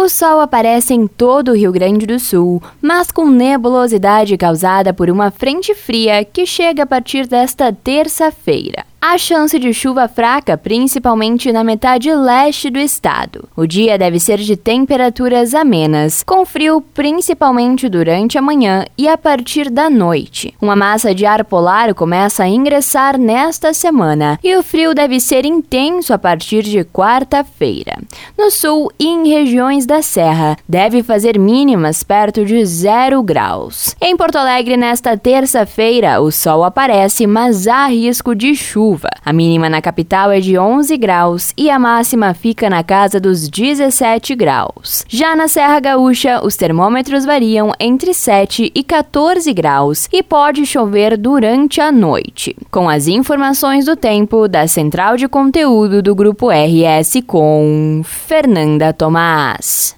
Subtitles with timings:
[0.00, 5.10] O sol aparece em todo o Rio Grande do Sul, mas com nebulosidade causada por
[5.10, 8.86] uma frente fria que chega a partir desta terça-feira.
[9.00, 13.48] Há chance de chuva fraca, principalmente na metade leste do estado.
[13.56, 19.16] O dia deve ser de temperaturas amenas, com frio principalmente durante a manhã e a
[19.16, 20.52] partir da noite.
[20.60, 25.44] Uma massa de ar polar começa a ingressar nesta semana e o frio deve ser
[25.44, 27.98] intenso a partir de quarta-feira.
[28.36, 33.94] No sul e em regiões da Serra, deve fazer mínimas perto de zero graus.
[34.00, 39.08] Em Porto Alegre, nesta terça-feira, o sol aparece, mas há risco de chuva chuva.
[39.24, 43.48] A mínima na capital é de 11 graus e a máxima fica na casa dos
[43.48, 45.04] 17 graus.
[45.08, 51.16] Já na Serra Gaúcha, os termômetros variam entre 7 e 14 graus e pode chover
[51.16, 52.56] durante a noite.
[52.70, 59.96] Com as informações do tempo da Central de Conteúdo do Grupo RS com Fernanda Tomás.